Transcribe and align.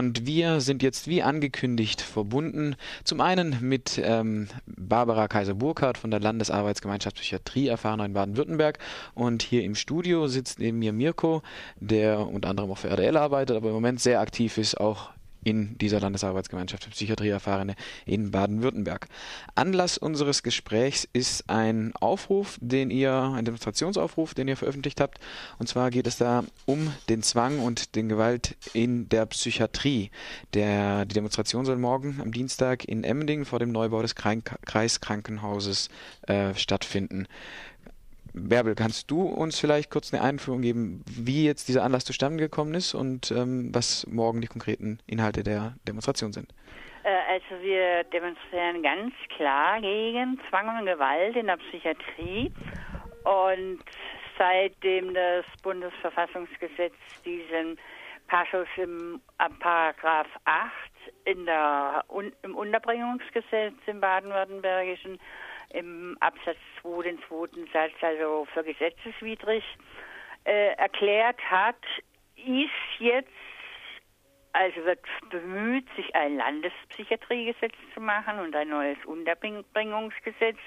Und 0.00 0.24
wir 0.24 0.62
sind 0.62 0.82
jetzt 0.82 1.08
wie 1.08 1.22
angekündigt 1.22 2.00
verbunden. 2.00 2.74
Zum 3.04 3.20
einen 3.20 3.58
mit 3.60 4.00
ähm, 4.02 4.48
Barbara 4.64 5.28
Kaiser-Burkhardt 5.28 5.98
von 5.98 6.10
der 6.10 6.20
Landesarbeitsgemeinschaft 6.20 7.16
Psychiatrie 7.16 7.68
erfahren 7.68 8.00
in 8.00 8.14
Baden-Württemberg. 8.14 8.78
Und 9.12 9.42
hier 9.42 9.62
im 9.62 9.74
Studio 9.74 10.26
sitzt 10.26 10.58
neben 10.58 10.78
mir 10.78 10.94
Mirko, 10.94 11.42
der 11.80 12.26
unter 12.26 12.48
anderem 12.48 12.70
auch 12.70 12.78
für 12.78 12.88
RDL 12.88 13.18
arbeitet, 13.18 13.58
aber 13.58 13.68
im 13.68 13.74
Moment 13.74 14.00
sehr 14.00 14.20
aktiv 14.20 14.56
ist, 14.56 14.80
auch 14.80 15.10
in 15.42 15.76
dieser 15.78 16.00
Landesarbeitsgemeinschaft 16.00 16.84
für 16.84 16.90
Psychiatrieerfahrene 16.90 17.74
in 18.06 18.30
Baden-Württemberg. 18.30 19.08
Anlass 19.54 19.98
unseres 19.98 20.42
Gesprächs 20.42 21.08
ist 21.12 21.48
ein 21.48 21.92
Aufruf, 22.00 22.58
den 22.60 22.90
ihr, 22.90 23.12
ein 23.12 23.44
Demonstrationsaufruf, 23.44 24.34
den 24.34 24.48
ihr 24.48 24.56
veröffentlicht 24.56 25.00
habt. 25.00 25.18
Und 25.58 25.68
zwar 25.68 25.90
geht 25.90 26.06
es 26.06 26.18
da 26.18 26.44
um 26.66 26.92
den 27.08 27.22
Zwang 27.22 27.60
und 27.60 27.96
den 27.96 28.08
Gewalt 28.08 28.56
in 28.72 29.08
der 29.08 29.26
Psychiatrie. 29.26 30.10
Der, 30.54 31.04
die 31.04 31.14
Demonstration 31.14 31.64
soll 31.64 31.76
morgen 31.76 32.20
am 32.20 32.32
Dienstag 32.32 32.84
in 32.84 33.04
Emmendingen 33.04 33.44
vor 33.44 33.58
dem 33.58 33.72
Neubau 33.72 34.02
des 34.02 34.14
Kreiskrankenhauses 34.14 35.88
äh, 36.22 36.54
stattfinden. 36.54 37.26
Bärbel, 38.32 38.74
kannst 38.74 39.10
du 39.10 39.22
uns 39.22 39.58
vielleicht 39.58 39.90
kurz 39.90 40.12
eine 40.12 40.22
Einführung 40.22 40.62
geben, 40.62 41.04
wie 41.06 41.44
jetzt 41.44 41.68
dieser 41.68 41.82
Anlass 41.82 42.04
zustande 42.04 42.42
gekommen 42.42 42.74
ist 42.74 42.94
und 42.94 43.30
ähm, 43.30 43.70
was 43.72 44.06
morgen 44.06 44.40
die 44.40 44.46
konkreten 44.46 44.98
Inhalte 45.06 45.42
der 45.42 45.74
Demonstration 45.86 46.32
sind? 46.32 46.52
Äh, 47.02 47.08
also 47.32 47.62
wir 47.62 48.04
demonstrieren 48.04 48.82
ganz 48.82 49.14
klar 49.36 49.80
gegen 49.80 50.40
Zwang 50.48 50.78
und 50.78 50.86
Gewalt 50.86 51.36
in 51.36 51.46
der 51.46 51.56
Psychiatrie 51.56 52.52
und 53.24 53.80
seitdem 54.38 55.12
das 55.14 55.44
Bundesverfassungsgesetz 55.62 56.94
diesen 57.24 57.78
Passus 58.28 58.68
im 58.76 59.20
Paragraph 59.58 60.28
8 60.44 60.70
in 61.24 61.46
der, 61.46 62.04
im 62.42 62.54
Unterbringungsgesetz 62.54 63.74
im 63.86 64.00
baden-württembergischen 64.00 65.18
im 65.70 66.16
Absatz 66.20 66.58
2, 66.82 67.02
den 67.02 67.18
zweiten 67.28 67.66
Satz, 67.72 67.92
also 68.00 68.46
für 68.52 68.64
gesetzeswidrig 68.64 69.64
äh, 70.44 70.74
erklärt 70.74 71.40
hat, 71.50 71.76
ist 72.36 72.70
jetzt, 72.98 73.28
also 74.52 74.84
wird 74.84 75.00
bemüht, 75.30 75.86
sich 75.96 76.14
ein 76.14 76.36
Landespsychiatriegesetz 76.36 77.74
zu 77.94 78.00
machen 78.00 78.38
und 78.40 78.54
ein 78.56 78.68
neues 78.68 78.98
Unterbringungsgesetz. 79.04 80.58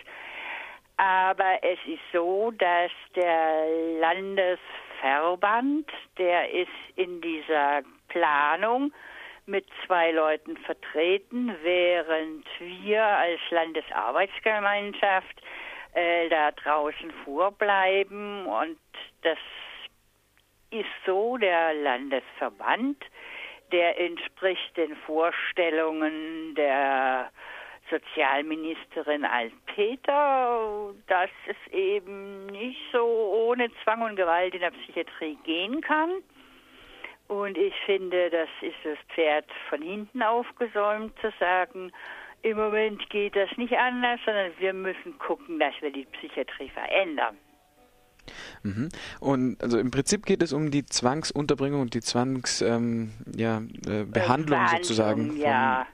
Aber 0.97 1.57
es 1.63 1.79
ist 1.85 2.03
so, 2.11 2.51
dass 2.51 2.91
der 3.15 3.65
Landesverband, 3.99 5.91
der 6.17 6.51
ist 6.51 6.69
in 6.95 7.19
dieser 7.19 7.81
Planung 8.09 8.93
mit 9.45 9.65
zwei 9.85 10.11
Leuten 10.11 10.57
vertreten, 10.57 11.55
während 11.63 12.45
wir 12.59 13.03
als 13.03 13.39
Landesarbeitsgemeinschaft 13.49 15.41
äh, 15.93 16.29
da 16.29 16.51
draußen 16.51 17.11
vorbleiben. 17.25 18.45
Und 18.45 18.79
das 19.21 19.37
ist 20.71 20.85
so, 21.05 21.37
der 21.37 21.73
Landesverband, 21.73 23.03
der 23.71 23.99
entspricht 23.99 24.77
den 24.77 24.95
Vorstellungen 25.05 26.55
der 26.55 27.31
Sozialministerin 27.89 29.25
Altpeter, 29.25 30.93
dass 31.07 31.29
es 31.47 31.73
eben 31.73 32.45
nicht 32.47 32.79
so 32.91 33.05
ohne 33.05 33.69
Zwang 33.83 34.01
und 34.01 34.15
Gewalt 34.15 34.53
in 34.53 34.61
der 34.61 34.71
Psychiatrie 34.71 35.37
gehen 35.43 35.81
kann. 35.81 36.23
Und 37.27 37.57
ich 37.57 37.73
finde, 37.85 38.29
das 38.29 38.49
ist 38.61 38.75
das 38.83 38.97
Pferd 39.15 39.45
von 39.69 39.81
hinten 39.81 40.21
aufgesäumt 40.21 41.13
zu 41.19 41.31
sagen, 41.39 41.91
im 42.41 42.57
Moment 42.57 43.09
geht 43.09 43.35
das 43.35 43.49
nicht 43.57 43.73
anders, 43.73 44.19
sondern 44.25 44.51
wir 44.59 44.73
müssen 44.73 45.17
gucken, 45.17 45.59
dass 45.59 45.73
wir 45.81 45.91
die 45.91 46.05
Psychiatrie 46.05 46.69
verändern. 46.69 47.37
Mhm. 48.63 48.89
Und 49.19 49.61
also 49.61 49.77
im 49.79 49.91
Prinzip 49.91 50.25
geht 50.25 50.41
es 50.41 50.53
um 50.53 50.71
die 50.71 50.85
Zwangsunterbringung 50.85 51.81
und 51.81 51.93
die 51.93 52.01
Zwangsbehandlung 52.01 53.11
ja, 53.35 53.61
äh, 54.65 54.77
sozusagen 54.77 55.37
ja. 55.37 55.87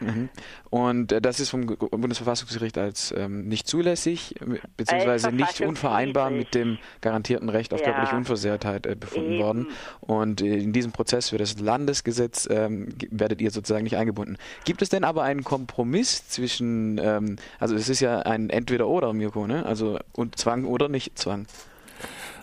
Mhm. 0.00 0.28
Und 0.70 1.12
äh, 1.12 1.20
das 1.20 1.40
ist 1.40 1.50
vom 1.50 1.66
Bundesverfassungsgericht 1.66 2.78
als 2.78 3.12
ähm, 3.16 3.48
nicht 3.48 3.66
zulässig, 3.66 4.34
beziehungsweise 4.76 5.32
nicht 5.32 5.60
unvereinbar 5.60 6.30
mit 6.30 6.54
dem 6.54 6.78
garantierten 7.00 7.48
Recht 7.48 7.72
auf 7.74 7.80
ja. 7.80 7.86
körperliche 7.86 8.16
Unversehrtheit 8.16 8.86
äh, 8.86 8.94
befunden 8.94 9.32
Eben. 9.32 9.42
worden. 9.42 9.66
Und 10.00 10.40
äh, 10.40 10.56
in 10.56 10.72
diesem 10.72 10.92
Prozess 10.92 11.30
für 11.30 11.38
das 11.38 11.58
Landesgesetz 11.58 12.48
ähm, 12.50 12.88
werdet 13.10 13.40
ihr 13.40 13.50
sozusagen 13.50 13.84
nicht 13.84 13.96
eingebunden. 13.96 14.36
Gibt 14.64 14.82
es 14.82 14.88
denn 14.88 15.04
aber 15.04 15.22
einen 15.22 15.44
Kompromiss 15.44 16.28
zwischen, 16.28 16.98
ähm, 16.98 17.36
also 17.58 17.74
es 17.74 17.88
ist 17.88 18.00
ja 18.00 18.20
ein 18.20 18.50
Entweder-Oder, 18.50 19.12
Mirko, 19.12 19.46
ne? 19.46 19.64
Also 19.66 19.98
und 20.12 20.38
Zwang 20.38 20.64
oder 20.64 20.88
nicht 20.88 21.18
Zwang? 21.18 21.46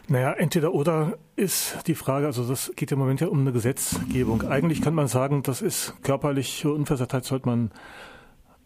Naja, 0.08 0.34
entweder 0.34 0.74
oder 0.74 1.18
ist 1.36 1.88
die 1.88 1.96
Frage, 1.96 2.28
also 2.28 2.48
das 2.48 2.72
geht 2.76 2.92
im 2.92 3.00
Moment 3.00 3.22
ja 3.22 3.28
um 3.28 3.40
eine 3.40 3.52
Gesetzgebung. 3.52 4.44
Eigentlich 4.44 4.82
kann 4.82 4.94
man 4.94 5.08
sagen, 5.08 5.42
das 5.42 5.62
ist 5.62 5.96
körperliche 6.04 6.72
Unversehrtheit 6.72 7.26
sollte 7.26 7.48
man 7.48 7.72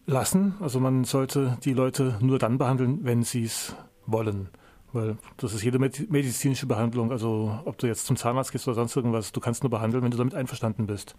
lassen. 0.06 0.54
Also 0.60 0.80
man 0.80 1.04
sollte 1.04 1.56
die 1.64 1.72
Leute 1.72 2.16
nur 2.20 2.38
dann 2.38 2.58
behandeln, 2.58 3.00
wenn 3.04 3.22
sie 3.22 3.44
es 3.44 3.74
wollen. 4.06 4.48
Weil 4.92 5.16
das 5.36 5.54
ist 5.54 5.62
jede 5.62 5.78
medizinische 5.78 6.66
Behandlung, 6.66 7.12
also 7.12 7.60
ob 7.64 7.78
du 7.78 7.86
jetzt 7.86 8.06
zum 8.06 8.16
Zahnarzt 8.16 8.50
gehst 8.50 8.66
oder 8.66 8.74
sonst 8.74 8.96
irgendwas, 8.96 9.30
du 9.30 9.40
kannst 9.40 9.62
nur 9.62 9.70
behandeln, 9.70 10.02
wenn 10.02 10.10
du 10.10 10.16
damit 10.16 10.34
einverstanden 10.34 10.86
bist. 10.86 11.14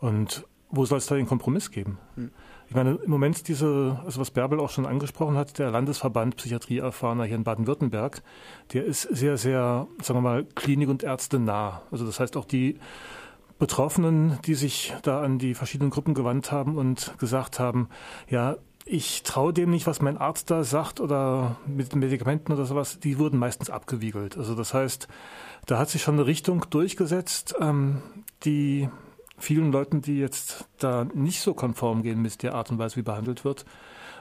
Und 0.00 0.44
wo 0.68 0.84
soll 0.84 0.98
es 0.98 1.06
da 1.06 1.14
den 1.14 1.26
Kompromiss 1.26 1.70
geben? 1.70 1.98
Hm. 2.16 2.30
Ich 2.68 2.74
meine, 2.74 2.98
im 3.04 3.10
Moment 3.10 3.46
diese, 3.46 4.00
also 4.04 4.20
was 4.20 4.32
Bärbel 4.32 4.58
auch 4.58 4.70
schon 4.70 4.86
angesprochen 4.86 5.36
hat, 5.36 5.58
der 5.58 5.70
Landesverband 5.70 6.36
Psychiatrieerfahrener 6.36 7.24
hier 7.24 7.36
in 7.36 7.44
Baden-Württemberg, 7.44 8.22
der 8.72 8.84
ist 8.84 9.02
sehr, 9.02 9.36
sehr, 9.36 9.86
sagen 10.02 10.18
wir 10.18 10.22
mal, 10.22 10.44
Klinik 10.54 10.88
und 10.88 11.04
Ärzte 11.04 11.38
nah. 11.38 11.82
Also 11.90 12.04
das 12.04 12.18
heißt 12.18 12.36
auch 12.36 12.44
die 12.44 12.78
Betroffenen, 13.58 14.38
die 14.44 14.54
sich 14.54 14.94
da 15.02 15.22
an 15.22 15.38
die 15.38 15.54
verschiedenen 15.54 15.90
Gruppen 15.90 16.12
gewandt 16.12 16.50
haben 16.50 16.76
und 16.76 17.14
gesagt 17.18 17.58
haben, 17.58 17.88
ja, 18.28 18.56
ich 18.84 19.22
traue 19.24 19.52
dem 19.52 19.70
nicht, 19.70 19.86
was 19.86 20.00
mein 20.00 20.16
Arzt 20.16 20.50
da 20.50 20.62
sagt 20.62 21.00
oder 21.00 21.56
mit 21.66 21.94
Medikamenten 21.94 22.52
oder 22.52 22.64
sowas, 22.66 23.00
die 23.00 23.18
wurden 23.18 23.38
meistens 23.38 23.68
abgewiegelt. 23.68 24.36
Also 24.36 24.54
das 24.54 24.74
heißt, 24.74 25.08
da 25.66 25.78
hat 25.78 25.88
sich 25.88 26.02
schon 26.02 26.14
eine 26.14 26.26
Richtung 26.26 26.66
durchgesetzt, 26.70 27.54
ähm, 27.60 28.02
die 28.44 28.88
vielen 29.38 29.72
Leuten, 29.72 30.00
die 30.00 30.18
jetzt 30.18 30.66
da 30.78 31.06
nicht 31.14 31.40
so 31.40 31.54
konform 31.54 32.02
gehen 32.02 32.22
mit 32.22 32.42
der 32.42 32.54
Art 32.54 32.70
und 32.70 32.78
Weise, 32.78 32.96
wie 32.96 33.02
behandelt 33.02 33.44
wird, 33.44 33.64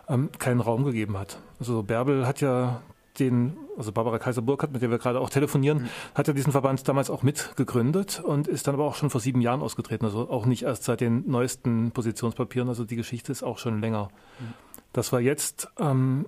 ähm, 0.08 0.30
keinen 0.38 0.60
Raum 0.60 0.84
gegeben 0.84 1.18
hat. 1.18 1.40
Also 1.60 1.84
Bärbel 1.84 2.28
hat 2.28 2.42
ja 2.42 2.82
den, 3.20 3.58
also 3.78 3.92
Barbara 3.92 4.20
Kaiser-Burkhardt, 4.20 4.74
mit 4.74 4.82
der 4.82 4.92
wir 4.92 4.98
gerade 4.98 5.20
auch 5.20 5.30
telefonieren, 5.30 5.84
mhm. 5.84 5.90
hat 6.14 6.28
ja 6.28 6.34
diesen 6.34 6.52
Verband 6.52 6.88
damals 6.88 7.10
auch 7.10 7.24
mitgegründet 7.24 8.22
und 8.24 8.48
ist 8.48 8.68
dann 8.68 8.76
aber 8.76 8.86
auch 8.86 8.96
schon 8.96 9.10
vor 9.10 9.22
sieben 9.22 9.42
Jahren 9.42 9.62
ausgetreten. 9.62 10.06
Also 10.06 10.30
auch 10.30 10.46
nicht 10.46 10.64
erst 10.64 10.84
seit 10.84 11.02
den 11.02 11.30
neuesten 11.30 11.92
Positionspapieren. 11.92 12.70
Also 12.70 12.86
die 12.86 12.96
Geschichte 12.96 13.32
ist 13.32 13.44
auch 13.44 13.58
schon 13.58 13.82
länger. 13.82 14.10
Mhm. 14.40 14.54
Dass 14.94 15.12
wir 15.12 15.20
jetzt 15.20 15.70
ähm, 15.80 16.28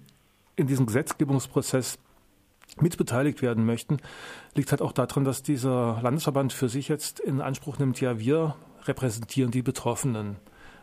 in 0.56 0.68
diesem 0.68 0.86
Gesetzgebungsprozess 0.86 2.00
mitbeteiligt 2.80 3.42
werden 3.42 3.66
möchten, 3.66 3.97
liegt 4.53 4.72
halt 4.72 4.81
auch 4.81 4.92
daran, 4.92 5.24
dass 5.24 5.42
dieser 5.42 6.00
Landesverband 6.02 6.53
für 6.53 6.70
sich 6.70 6.88
jetzt 6.88 7.20
in 7.20 7.42
Anspruch 7.42 7.80
nimmt, 7.80 8.00
ja, 8.02 8.20
wir 8.20 8.56
repräsentieren 8.88 9.52
die 9.52 9.62
Betroffenen. 9.62 10.38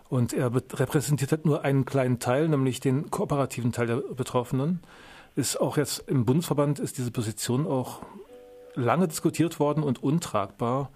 Und 0.09 0.33
er 0.33 0.55
repräsentiert 0.55 1.33
halt 1.33 1.47
nur 1.47 1.65
einen 1.65 1.85
kleinen 1.85 2.19
Teil, 2.19 2.49
nämlich 2.49 2.81
den 2.81 3.11
kooperativen 3.11 3.73
Teil 3.73 3.87
der 3.87 3.97
Betroffenen. 3.97 4.81
Ist 5.35 5.61
auch 5.61 5.77
jetzt 5.77 6.09
im 6.09 6.25
Bundesverband 6.25 6.79
ist 6.79 6.99
diese 6.99 7.11
Position 7.11 7.67
auch 7.67 8.03
lange 8.77 9.09
diskutiert 9.09 9.59
worden 9.59 9.83
und 9.83 10.03
untragbar, 10.03 10.91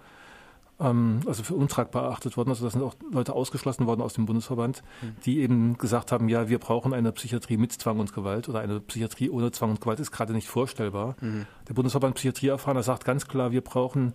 ähm, 0.79 1.21
also 1.27 1.43
für 1.43 1.55
untragbar 1.55 2.05
erachtet 2.05 2.37
worden. 2.37 2.51
Also 2.51 2.65
da 2.65 2.71
sind 2.71 2.83
auch 2.83 2.95
Leute 3.11 3.33
ausgeschlossen 3.33 3.87
worden 3.87 4.03
aus 4.03 4.15
dem 4.15 4.27
Bundesverband, 4.27 4.83
mhm. 5.03 5.17
die 5.25 5.41
eben 5.41 5.79
gesagt 5.79 6.13
haben, 6.13 6.29
ja, 6.29 6.49
wir 6.49 6.59
brauchen 6.59 6.95
eine 6.95 7.13
Psychiatrie 7.13 7.57
mit 7.57 7.73
Zwang 7.73 7.99
und 7.99 8.13
Gewalt 8.13 8.49
oder 8.49 8.61
eine 8.61 8.81
Psychiatrie 8.81 9.31
ohne 9.31 9.51
Zwang 9.51 9.71
und 9.71 9.81
Gewalt 9.81 10.01
ist 10.01 10.13
gerade 10.13 10.33
nicht 10.33 10.49
vorstellbar. 10.49 11.17
Mhm. 11.21 11.47
Der 11.69 11.75
Bundesverband 11.75 12.15
Psychiatrieerfahrener 12.15 12.83
sagt 12.83 13.05
ganz 13.05 13.27
klar, 13.27 13.51
wir 13.51 13.63
brauchen 13.63 14.15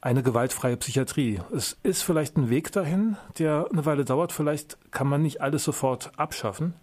eine 0.00 0.22
gewaltfreie 0.22 0.76
Psychiatrie. 0.76 1.40
Es 1.52 1.76
ist 1.82 2.02
vielleicht 2.02 2.36
ein 2.36 2.50
Weg 2.50 2.72
dahin, 2.72 3.16
der 3.38 3.66
eine 3.70 3.84
Weile 3.84 4.04
dauert. 4.04 4.32
Vielleicht 4.32 4.78
kann 4.90 5.08
man 5.08 5.22
nicht 5.22 5.40
alles 5.40 5.64
sofort 5.64 6.12
abschaffen. 6.16 6.74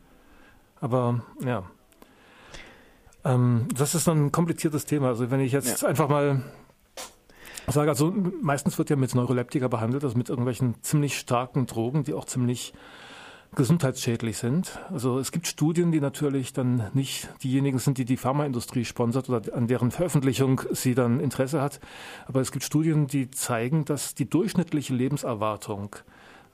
Aber 0.82 1.24
ja, 1.44 1.64
ähm, 3.24 3.68
das 3.76 3.96
ist 3.96 4.08
ein 4.08 4.32
kompliziertes 4.32 4.86
Thema. 4.86 5.08
Also 5.08 5.32
wenn 5.32 5.40
ich 5.40 5.52
jetzt 5.52 5.82
ja. 5.82 5.88
einfach 5.88 6.10
mal 6.10 6.44
sage, 7.68 7.90
also 7.90 8.14
meistens 8.42 8.78
wird 8.78 8.90
ja 8.90 8.96
mit 8.96 9.16
Neuroleptika 9.16 9.68
behandelt, 9.68 10.04
also 10.04 10.18
mit 10.18 10.30
irgendwelchen 10.30 10.76
ziemlich 10.84 11.18
starken 11.18 11.66
Drogen, 11.66 12.04
die 12.04 12.14
auch 12.14 12.26
ziemlich 12.26 12.74
gesundheitsschädlich 13.56 14.38
sind. 14.38 14.80
Also 14.92 15.19
es 15.19 15.31
gibt 15.31 15.48
Studien, 15.48 15.92
die 15.92 16.00
natürlich 16.00 16.54
dann 16.54 16.90
nicht 16.94 17.30
diejenigen 17.44 17.80
sind, 17.80 17.98
die 17.98 18.06
die 18.06 18.18
Pharmaindustrie 18.18 18.86
sponsert 18.86 19.30
oder 19.30 19.56
an 19.56 19.68
deren 19.68 19.92
Veröffentlichung 19.92 20.62
sie 20.72 20.96
dann 20.96 21.19
Interesse 21.19 21.62
hat. 21.62 21.80
Aber 22.28 22.42
es 22.42 22.52
gibt 22.52 22.63
Studien, 22.63 23.07
die 23.07 23.31
zeigen, 23.31 23.86
dass 23.86 24.16
die 24.16 24.30
durchschnittliche 24.30 24.94
Lebenserwartung 24.94 25.96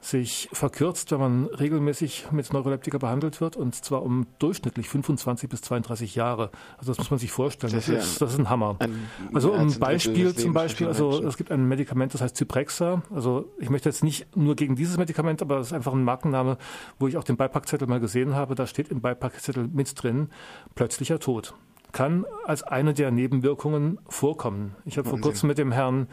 sich 0.01 0.49
verkürzt, 0.51 1.11
wenn 1.11 1.19
man 1.19 1.45
regelmäßig 1.45 2.31
mit 2.31 2.51
Neuroleptika 2.51 2.97
behandelt 2.97 3.39
wird, 3.39 3.55
und 3.55 3.75
zwar 3.75 4.01
um 4.01 4.25
durchschnittlich 4.39 4.89
25 4.89 5.47
bis 5.47 5.61
32 5.61 6.15
Jahre. 6.15 6.49
Also 6.77 6.91
das 6.91 6.97
muss 6.97 7.11
man 7.11 7.19
sich 7.19 7.31
vorstellen. 7.31 7.73
Das, 7.73 7.85
das, 7.85 8.05
ist, 8.05 8.21
das 8.21 8.33
ist 8.33 8.39
ein 8.39 8.49
Hammer. 8.49 8.77
Ein, 8.79 9.07
also 9.31 9.53
um 9.53 9.71
Beispiel 9.79 10.35
zum 10.35 10.53
Beispiel, 10.53 10.87
also 10.87 11.23
es 11.23 11.37
gibt 11.37 11.51
ein 11.51 11.67
Medikament, 11.67 12.15
das 12.15 12.21
heißt 12.21 12.35
Zyprexa. 12.35 13.03
Also 13.13 13.53
ich 13.59 13.69
möchte 13.69 13.89
jetzt 13.89 14.03
nicht 14.03 14.35
nur 14.35 14.55
gegen 14.55 14.75
dieses 14.75 14.97
Medikament, 14.97 15.43
aber 15.43 15.59
es 15.59 15.67
ist 15.67 15.73
einfach 15.73 15.93
ein 15.93 16.03
Markenname, 16.03 16.57
wo 16.97 17.07
ich 17.07 17.17
auch 17.17 17.23
den 17.23 17.37
Beipackzettel 17.37 17.87
mal 17.87 17.99
gesehen 17.99 18.33
habe. 18.33 18.55
Da 18.55 18.65
steht 18.65 18.89
im 18.89 19.01
Beipackzettel 19.01 19.67
mit 19.67 20.01
drin, 20.01 20.29
plötzlicher 20.73 21.19
Tod 21.19 21.53
kann 21.91 22.25
als 22.45 22.63
eine 22.63 22.93
der 22.93 23.11
Nebenwirkungen 23.11 23.99
vorkommen. 24.07 24.75
Ich 24.85 24.97
habe 24.97 25.09
vor 25.09 25.19
kurzem 25.19 25.47
mit 25.47 25.57
dem 25.57 25.73
Herrn 25.73 26.07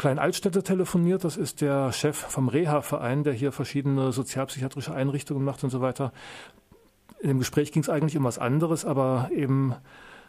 Klein-Altstädter 0.00 0.64
telefoniert. 0.64 1.24
Das 1.24 1.36
ist 1.36 1.60
der 1.60 1.92
Chef 1.92 2.16
vom 2.16 2.48
Reha-Verein, 2.48 3.22
der 3.22 3.34
hier 3.34 3.52
verschiedene 3.52 4.12
sozialpsychiatrische 4.12 4.94
Einrichtungen 4.94 5.44
macht 5.44 5.62
und 5.62 5.68
so 5.68 5.82
weiter. 5.82 6.12
In 7.20 7.28
dem 7.28 7.38
Gespräch 7.38 7.70
ging 7.70 7.82
es 7.82 7.90
eigentlich 7.90 8.16
um 8.16 8.24
was 8.24 8.38
anderes, 8.38 8.86
aber 8.86 9.28
eben 9.30 9.74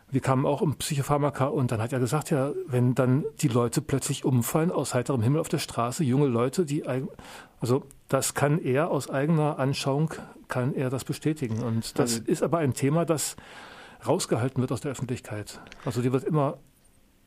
wir 0.10 0.20
kamen 0.20 0.46
auch 0.46 0.60
um 0.60 0.76
Psychopharmaka 0.76 1.46
und 1.46 1.72
dann 1.72 1.82
hat 1.82 1.94
er 1.94 2.00
gesagt, 2.00 2.32
ja, 2.32 2.52
wenn 2.68 2.96
dann 2.96 3.24
die 3.40 3.48
Leute 3.48 3.80
plötzlich 3.82 4.26
umfallen 4.26 4.72
aus 4.72 4.94
heiterem 4.94 5.22
Himmel 5.22 5.40
auf 5.40 5.48
der 5.48 5.60
Straße, 5.60 6.04
junge 6.04 6.28
Leute, 6.28 6.66
die 6.66 6.84
also 7.62 7.84
das 8.10 8.34
kann 8.34 8.60
er 8.60 8.92
aus 8.92 9.10
eigener 9.10 9.58
Anschauung 9.58 10.14
kann 10.50 10.76
er 10.76 10.90
das 10.90 11.06
bestätigen 11.06 11.64
und 11.64 11.98
das 11.98 12.16
also, 12.16 12.30
ist 12.30 12.44
aber 12.44 12.58
ein 12.58 12.74
Thema, 12.74 13.06
das 13.06 13.38
rausgehalten 14.06 14.60
wird 14.60 14.74
aus 14.74 14.82
der 14.82 14.92
Öffentlichkeit. 14.92 15.62
Also 15.86 16.02
die 16.02 16.12
wird 16.12 16.26
immer 16.26 16.58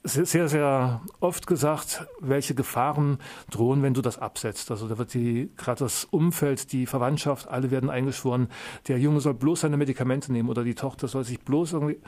sehr, 0.05 0.49
sehr 0.49 1.01
oft 1.21 1.47
gesagt, 1.47 2.07
welche 2.21 2.55
Gefahren 2.55 3.19
drohen, 3.51 3.83
wenn 3.83 3.95
du 3.95 4.03
das 4.03 4.19
absetzt. 4.19 4.71
Also 4.71 4.87
da 4.87 4.99
wird 4.99 5.15
die, 5.15 5.51
gerade 5.57 5.81
das 5.81 6.05
Umfeld, 6.05 6.73
die 6.73 6.87
Verwandtschaft, 6.87 7.49
alle 7.49 7.71
werden 7.71 7.89
eingeschworen, 7.89 8.49
der 8.87 8.99
Junge 8.99 9.21
soll 9.21 9.35
bloß 9.35 9.61
seine 9.61 9.79
Medikamente 9.79 10.31
nehmen 10.31 10.51
oder 10.51 10.63
die 10.63 10.75
Tochter 10.75 11.09
soll 11.09 11.25
sich 11.25 11.41
bloß 11.41 11.73
irgendwie, 11.73 11.99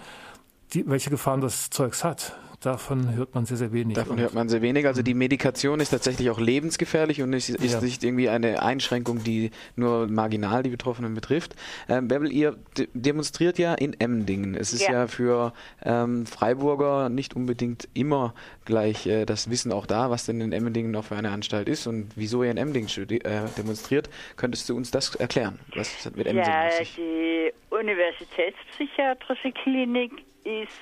die, 0.75 0.87
welche 0.87 1.10
Gefahren 1.10 1.40
das 1.40 1.70
Zeugs 1.70 2.04
hat 2.04 2.37
davon 2.66 3.14
hört 3.14 3.34
man 3.34 3.46
sehr, 3.46 3.56
sehr 3.56 3.72
wenig. 3.72 3.94
Davon 3.94 4.18
hört 4.18 4.34
man 4.34 4.48
sehr 4.48 4.60
wenig. 4.60 4.86
Also 4.86 5.02
die 5.02 5.14
Medikation 5.14 5.78
ist 5.78 5.90
tatsächlich 5.90 6.30
auch 6.30 6.40
lebensgefährlich 6.40 7.22
und 7.22 7.32
ist, 7.32 7.48
ist 7.48 7.74
ja. 7.74 7.80
nicht 7.80 8.02
irgendwie 8.02 8.28
eine 8.28 8.60
Einschränkung, 8.62 9.22
die 9.22 9.52
nur 9.76 10.08
marginal 10.08 10.64
die 10.64 10.70
Betroffenen 10.70 11.14
betrifft. 11.14 11.54
Ähm, 11.88 12.08
Bärbel, 12.08 12.32
ihr 12.32 12.56
demonstriert 12.92 13.58
ja 13.58 13.74
in 13.74 13.98
Emdingen. 14.00 14.56
Es 14.56 14.72
ist 14.72 14.82
ja, 14.82 14.92
ja 14.92 15.06
für 15.06 15.52
ähm, 15.84 16.26
Freiburger 16.26 17.08
nicht 17.08 17.36
unbedingt 17.36 17.88
immer 17.94 18.34
gleich 18.64 19.06
äh, 19.06 19.24
das 19.24 19.48
Wissen 19.48 19.70
auch 19.72 19.86
da, 19.86 20.10
was 20.10 20.26
denn 20.26 20.40
in 20.40 20.52
Emdingen 20.52 20.90
noch 20.90 21.04
für 21.04 21.16
eine 21.16 21.30
Anstalt 21.30 21.69
ist 21.69 21.86
und 21.86 22.10
wieso 22.16 22.42
ihr 22.42 22.50
in 22.50 22.56
Emdingen 22.56 22.88
äh, 23.10 23.42
demonstriert. 23.56 24.10
Könntest 24.36 24.69
du 24.69 24.76
uns 24.76 24.90
das 24.90 25.14
erklären? 25.14 25.60
Was 25.76 26.04
hat 26.04 26.16
mit 26.16 26.26
Emdingen 26.26 26.50
Ja, 26.50 26.69
die 26.96 27.52
Universitätspsychiatrische 27.70 29.52
Klinik 29.52 30.12
ist 30.42 30.72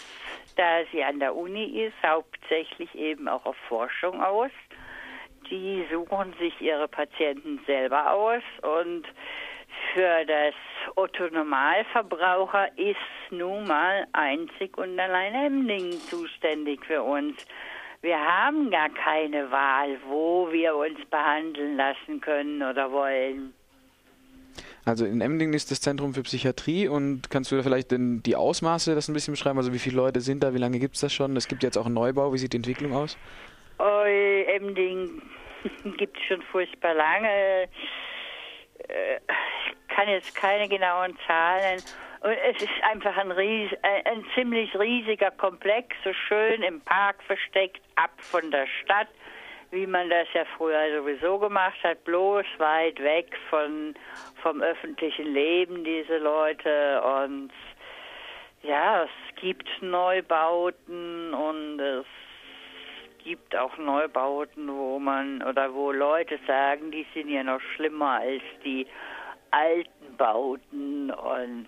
da 0.57 0.85
sie 0.93 1.03
an 1.03 1.21
der 1.21 1.35
Uni 1.35 1.85
ist, 1.85 1.97
hauptsächlich 2.07 2.95
eben 2.95 3.29
auch 3.29 3.45
auf 3.45 3.57
Forschung 3.69 4.23
aus. 4.23 4.51
Die 5.51 5.85
suchen 5.93 6.35
sich 6.39 6.59
ihre 6.61 6.89
Patienten 6.89 7.61
selber 7.67 8.13
aus 8.13 8.43
und 8.63 9.07
für 9.93 10.25
das 10.25 10.55
Otto 10.97 11.29
Normalverbraucher 11.29 12.77
ist 12.79 12.97
nun 13.31 13.67
mal 13.67 14.07
einzig 14.13 14.77
und 14.79 14.99
allein 14.99 15.35
Emdingen 15.35 15.93
zuständig 15.93 16.85
für 16.85 17.03
uns. 17.03 17.47
Wir 18.01 18.19
haben 18.19 18.71
gar 18.71 18.91
keine 18.91 19.51
Wahl, 19.51 19.99
wo 20.07 20.51
wir 20.53 20.77
uns 20.77 20.99
behandeln 21.11 21.77
lassen 21.77 22.21
können 22.21 22.63
oder 22.63 22.91
wollen. 22.91 23.55
Also 24.87 25.07
in 25.07 25.21
Emdingen 25.23 25.55
ist 25.55 25.71
das 25.71 25.81
Zentrum 25.81 26.13
für 26.13 26.23
Psychiatrie 26.23 26.89
und 26.89 27.31
kannst 27.31 27.51
du 27.51 27.57
da 27.57 27.63
vielleicht 27.63 27.91
denn 27.91 28.23
die 28.23 28.37
Ausmaße 28.37 28.95
das 28.95 29.09
ein 29.09 29.15
bisschen 29.15 29.33
beschreiben? 29.33 29.57
Also 29.59 29.73
wie 29.73 29.79
viele 29.79 29.97
Leute 29.97 30.21
sind 30.21 30.43
da, 30.43 30.53
wie 30.53 30.59
lange 30.59 30.79
gibt 30.79 30.97
es 30.97 31.01
das 31.01 31.13
schon? 31.13 31.37
Es 31.37 31.49
gibt 31.49 31.63
jetzt 31.63 31.79
auch 31.79 31.87
einen 31.87 31.95
Neubau, 31.95 32.33
wie 32.35 32.39
sieht 32.39 32.53
die 32.53 32.59
Entwicklung 32.59 32.93
aus? 32.93 33.17
Oh, 33.79 34.05
Emdingen 34.05 35.23
gibt 35.97 36.19
es 36.19 36.25
schon 36.25 36.43
furchtbar 36.43 36.95
lange. 36.95 37.69
Äh, 38.89 39.17
ich 39.17 39.97
kann 39.97 40.09
jetzt 40.09 40.35
keine 40.35 40.69
genauen 40.69 41.17
Zahlen. 41.27 41.81
Und 42.21 42.33
es 42.33 42.63
ist 42.63 42.83
einfach 42.91 43.17
ein, 43.17 43.33
ries 43.33 43.71
ein 43.83 44.25
ziemlich 44.35 44.75
riesiger 44.79 45.31
Komplex, 45.31 45.95
so 46.05 46.13
schön 46.29 46.63
im 46.63 46.81
Park 46.81 47.23
versteckt, 47.23 47.83
ab 47.97 48.13
von 48.19 48.51
der 48.51 48.67
Stadt 48.83 49.09
wie 49.75 49.87
man 49.87 50.09
das 50.09 50.29
ja 50.33 50.45
früher 50.57 50.97
sowieso 50.97 51.39
gemacht 51.39 51.83
hat, 51.83 52.03
bloß 52.05 52.47
weit 52.59 52.99
weg 53.03 53.37
von, 53.51 53.95
vom 54.41 54.63
öffentlichen 54.63 55.35
Leben, 55.35 55.85
diese 55.85 56.19
Leute. 56.19 57.03
Und 57.03 57.51
ja, 58.63 59.03
es 59.03 59.37
gibt 59.41 59.69
Neubauten 59.83 61.35
und 61.35 61.81
es 61.81 62.07
gibt 63.25 63.57
auch 63.57 63.77
Neubauten, 63.77 64.69
wo 64.69 64.99
man 64.99 65.43
oder 65.43 65.75
wo 65.75 65.91
Leute 65.91 66.39
sagen, 66.47 66.91
die 66.91 67.07
sind 67.13 67.29
ja 67.29 67.43
noch 67.43 67.61
schlimmer 67.75 68.21
als 68.21 68.43
die 68.65 68.87
alten 69.51 70.17
Bauten 70.17 71.11
und 71.11 71.67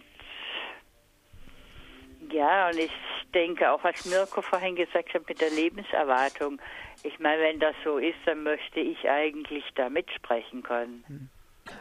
ja, 2.30 2.68
und 2.68 2.78
ich 2.78 2.90
denke 3.34 3.70
auch, 3.70 3.82
was 3.84 4.04
Mirko 4.06 4.42
vorhin 4.42 4.76
gesagt 4.76 5.14
hat 5.14 5.28
mit 5.28 5.40
der 5.40 5.50
Lebenserwartung, 5.50 6.60
ich 7.02 7.18
meine, 7.18 7.42
wenn 7.42 7.60
das 7.60 7.74
so 7.84 7.98
ist, 7.98 8.18
dann 8.24 8.42
möchte 8.42 8.80
ich 8.80 9.08
eigentlich 9.08 9.64
da 9.74 9.88
mitsprechen 9.88 10.62
können. 10.62 11.30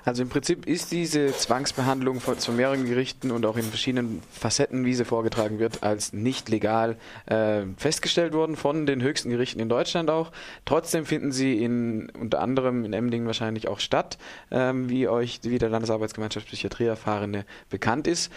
Also 0.03 0.24
im 0.24 0.30
Prinzip 0.30 0.68
ist 0.68 0.92
diese 0.92 1.27
Zwangsbehandlung 1.27 2.19
von, 2.19 2.38
zu 2.38 2.51
mehreren 2.51 2.86
Gerichten 2.86 3.31
und 3.31 3.45
auch 3.45 3.57
in 3.57 3.63
verschiedenen 3.63 4.21
Facetten, 4.31 4.86
wie 4.86 4.94
sie 4.94 5.06
vorgetragen 5.06 5.59
wird, 5.59 5.83
als 5.83 6.13
nicht 6.13 6.50
legal 6.50 6.97
äh, 7.25 7.63
festgestellt 7.77 8.33
worden 8.33 8.56
von 8.56 8.86
den 8.86 9.01
höchsten 9.01 9.30
Gerichten 9.30 9.59
in 9.59 9.69
Deutschland 9.69 10.09
auch. 10.09 10.31
Trotzdem 10.65 11.06
finden 11.06 11.31
sie 11.31 11.63
in 11.63 12.09
unter 12.12 12.41
anderem 12.41 12.86
in 12.86 12.94
Emdingen 12.94 13.27
wahrscheinlich 13.27 13.68
auch 13.68 13.80
statt, 13.80 14.18
ähm, 14.51 14.89
wie 14.89 15.07
euch 15.07 15.39
wie 15.44 15.57
der 15.57 15.69
Landesarbeitsgemeinschaft 15.69 16.48
Psychiatrie 16.48 16.86
Erfahrene 16.86 17.45
bekannt 17.69 18.07
ist. 18.07 18.31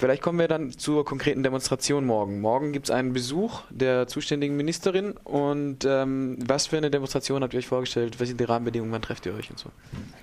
Vielleicht 0.00 0.22
kommen 0.22 0.38
wir 0.38 0.48
dann 0.48 0.70
zur 0.70 1.04
konkreten 1.04 1.42
Demonstration 1.42 2.06
morgen. 2.06 2.40
Morgen 2.40 2.72
gibt 2.72 2.86
es 2.86 2.90
einen 2.90 3.12
Besuch 3.12 3.60
der 3.68 4.06
zuständigen 4.06 4.56
Ministerin 4.56 5.12
und 5.24 5.84
ähm, 5.84 6.38
was 6.40 6.68
für 6.68 6.78
eine 6.78 6.90
Demonstration 6.90 7.42
habt 7.42 7.52
ihr 7.52 7.58
euch 7.58 7.66
vorgestellt? 7.66 8.18
Was 8.18 8.28
sind 8.28 8.40
die 8.40 8.44
Rahmenbedingungen? 8.44 8.94
Wann 8.94 9.02
trefft 9.02 9.26
ihr 9.26 9.34
euch 9.34 9.50
und 9.50 9.58
so? 9.58 9.68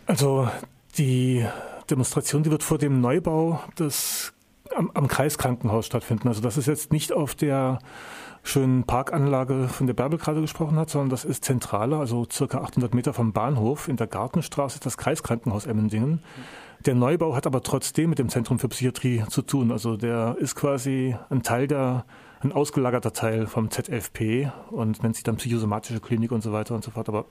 Also 0.08 0.50
die 0.98 1.46
Demonstration, 1.92 2.42
die 2.42 2.50
wird 2.50 2.64
vor 2.64 2.80
dem 2.80 3.02
Neubau 3.02 3.60
des 3.78 4.34
am, 4.76 4.90
am 4.96 5.08
Kreiskrankenhaus 5.08 5.86
stattfinden. 5.86 6.28
Also 6.28 6.42
das 6.42 6.58
ist 6.58 6.66
jetzt 6.66 6.92
nicht 6.92 7.14
auf 7.14 7.36
der 7.36 7.78
schönen 8.42 8.84
Parkanlage, 8.84 9.68
von 9.68 9.86
der 9.86 9.94
Bärbel 9.94 10.18
gerade 10.18 10.42
gesprochen 10.42 10.78
hat, 10.78 10.90
sondern 10.90 11.10
das 11.12 11.24
ist 11.24 11.46
zentraler, 11.46 12.00
also 12.00 12.26
circa 12.32 12.62
800 12.62 12.96
Meter 12.96 13.14
vom 13.14 13.32
Bahnhof 13.32 13.90
in 13.90 13.98
der 13.98 14.08
Gartenstraße, 14.08 14.80
das 14.80 14.98
Kreiskrankenhaus 14.98 15.68
Emmendingen. 15.68 16.14
Mhm. 16.14 16.67
Der 16.86 16.96
Neubau 16.96 17.36
hat 17.36 17.48
aber 17.48 17.64
trotzdem 17.64 18.10
mit 18.10 18.20
dem 18.20 18.30
Zentrum 18.30 18.60
für 18.60 18.70
Psychiatrie 18.70 19.24
zu 19.30 19.42
tun. 19.42 19.72
Also 19.72 19.98
der 19.98 20.38
ist 20.40 20.56
quasi 20.56 21.16
ein 21.30 21.44
Teil 21.44 21.68
der, 21.68 22.06
ein 22.42 22.52
ausgelagerter 22.52 23.14
Teil 23.14 23.48
vom 23.48 23.70
ZFP 23.72 24.52
und 24.72 25.02
nennt 25.04 25.16
sich 25.16 25.24
dann 25.24 25.38
psychosomatische 25.38 26.00
Klinik 26.00 26.32
und 26.32 26.42
so 26.42 26.54
weiter 26.54 26.76
und 26.76 26.84
so 26.84 26.92
fort. 26.92 27.10
Aber 27.10 27.26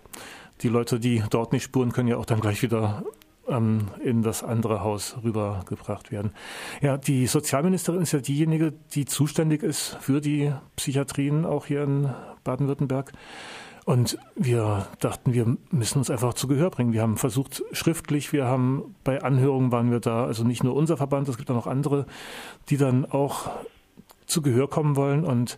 die 0.60 0.68
Leute, 0.68 0.98
die 1.00 1.22
dort 1.30 1.52
nicht 1.52 1.62
spuren, 1.62 1.92
können 1.92 2.08
ja 2.08 2.16
auch 2.16 2.26
dann 2.26 2.40
gleich 2.40 2.62
wieder 2.62 3.04
ähm, 3.48 3.88
in 4.02 4.22
das 4.22 4.42
andere 4.42 4.82
Haus 4.82 5.16
rübergebracht 5.22 6.10
werden. 6.10 6.32
Ja, 6.80 6.96
die 6.98 7.26
Sozialministerin 7.26 8.02
ist 8.02 8.12
ja 8.12 8.20
diejenige, 8.20 8.72
die 8.92 9.04
zuständig 9.04 9.62
ist 9.62 9.96
für 10.00 10.20
die 10.20 10.52
Psychiatrien 10.76 11.44
auch 11.44 11.66
hier 11.66 11.82
in 11.84 12.10
Baden-Württemberg. 12.44 13.12
Und 13.86 14.18
wir 14.34 14.88
dachten, 14.98 15.32
wir 15.32 15.56
müssen 15.70 15.98
uns 15.98 16.10
einfach 16.10 16.34
zu 16.34 16.48
Gehör 16.48 16.70
bringen. 16.70 16.92
Wir 16.92 17.02
haben 17.02 17.16
versucht, 17.16 17.62
schriftlich, 17.70 18.32
wir 18.32 18.44
haben 18.44 18.96
bei 19.04 19.22
Anhörungen 19.22 19.70
waren 19.70 19.92
wir 19.92 20.00
da, 20.00 20.26
also 20.26 20.42
nicht 20.42 20.64
nur 20.64 20.74
unser 20.74 20.96
Verband, 20.96 21.28
es 21.28 21.38
gibt 21.38 21.48
auch 21.52 21.54
noch 21.54 21.68
andere, 21.68 22.04
die 22.68 22.78
dann 22.78 23.04
auch 23.04 23.48
zu 24.26 24.42
Gehör 24.42 24.68
kommen 24.68 24.96
wollen 24.96 25.24
und 25.24 25.56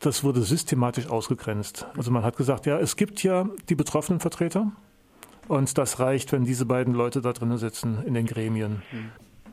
das 0.00 0.24
wurde 0.24 0.42
systematisch 0.42 1.08
ausgegrenzt. 1.08 1.86
Also 1.96 2.10
man 2.10 2.22
hat 2.22 2.36
gesagt, 2.36 2.66
ja, 2.66 2.78
es 2.78 2.96
gibt 2.96 3.22
ja 3.22 3.48
die 3.70 3.74
betroffenen 3.74 4.20
Vertreter 4.20 4.72
und 5.48 5.78
das 5.78 5.98
reicht, 5.98 6.32
wenn 6.32 6.44
diese 6.44 6.66
beiden 6.66 6.92
Leute 6.92 7.22
da 7.22 7.32
drinnen 7.32 7.56
sitzen 7.56 7.96
in 8.04 8.12
den 8.12 8.26
Gremien. 8.26 8.82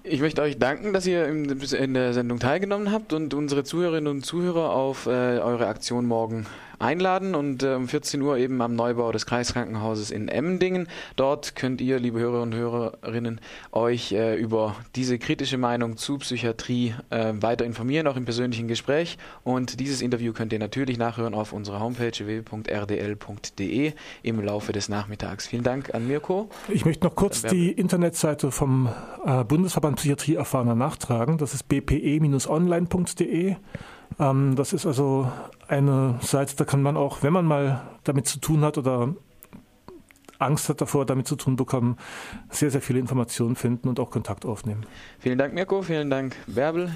Ich 0.04 0.20
möchte 0.20 0.42
euch 0.42 0.60
danken, 0.60 0.92
dass 0.92 1.08
ihr 1.08 1.28
in 1.28 1.94
der 1.94 2.12
Sendung 2.14 2.40
teilgenommen 2.40 2.92
habt 2.92 3.14
und 3.14 3.34
unsere 3.34 3.64
Zuhörerinnen 3.64 4.12
und 4.12 4.26
Zuhörer 4.26 4.72
auf 4.72 5.06
äh, 5.06 5.10
eure 5.40 5.68
Aktion 5.68 6.06
morgen 6.08 6.46
einladen 6.84 7.34
und 7.36 7.64
äh, 7.64 7.74
um 7.74 7.88
14 7.88 8.22
Uhr 8.22 8.38
eben 8.38 8.62
am 8.62 8.76
Neubau 8.76 9.12
des 9.12 9.26
Kreiskrankenhauses 9.26 10.12
in 10.12 10.28
Emmendingen. 10.28 10.88
Dort 11.16 11.56
könnt 11.56 11.82
ihr, 11.82 12.00
liebe 12.00 12.20
Hörer 12.20 12.42
und 12.42 12.54
Hörerinnen, 12.54 13.40
euch 13.72 14.12
äh, 14.12 14.36
über 14.36 14.76
diese 14.96 15.18
kritische 15.18 15.58
Meinung 15.58 15.98
zu 15.98 16.18
Psychiatrie 16.18 16.94
äh, 17.10 17.34
weiter 17.40 17.66
informieren, 17.66 18.08
auch 18.08 18.18
im 18.18 18.26
persönlichen 18.26 18.68
Gespräch. 18.68 19.18
Und 19.44 19.80
dieses 19.80 20.02
Interview 20.02 20.34
könnt 20.34 20.54
ihr 20.54 20.60
natürlich 20.60 20.98
nachhören 20.98 21.34
auf 21.34 21.54
unserer 21.54 21.80
Homepage 21.80 22.12
www.rdl.de 22.12 23.94
im 24.24 24.42
Laufe 24.42 24.72
des 24.74 24.90
Nachmittags. 24.90 25.48
Vielen 25.48 25.64
Dank 25.64 25.94
an 25.96 26.08
Mirko. 26.08 26.50
Ich 26.70 26.86
möchte 26.86 27.06
noch 27.06 27.16
kurz 27.16 27.42
die 27.44 27.72
Internetseite 27.72 28.52
vom 28.52 28.90
äh, 29.26 29.44
Bundesverband 29.44 29.98
Psychiatrie 29.98 30.36
erfahrener 30.36 30.76
nachtragen. 30.76 31.38
Das 31.38 31.54
ist 31.54 31.68
bpe-online.de. 31.70 33.56
Ähm, 34.20 34.56
das 34.56 34.74
ist 34.74 34.86
also 34.86 35.32
eine 35.68 36.20
Seite, 36.22 36.56
da 36.56 36.66
kann 36.66 36.82
man 36.82 36.98
auch, 36.98 37.24
wenn 37.24 37.34
man 37.34 37.46
mal 37.46 37.82
damit 38.04 38.28
zu 38.28 38.40
tun 38.40 38.62
hat 38.62 38.78
oder 38.78 39.14
Angst 40.40 40.70
hat 40.70 40.82
davor, 40.82 41.06
damit 41.06 41.28
zu 41.28 41.36
tun 41.36 41.56
bekommen, 41.56 41.98
sehr, 42.50 42.70
sehr 42.70 42.82
viele 42.82 43.00
Informationen 43.00 43.56
finden 43.56 43.88
und 43.88 44.00
auch 44.00 44.12
Kontakt 44.12 44.46
aufnehmen. 44.46 44.86
Vielen 45.20 45.38
Dank, 45.38 45.54
Mirko. 45.54 45.82
Vielen 45.82 46.10
Dank, 46.10 46.36
Bärbel. 46.48 46.92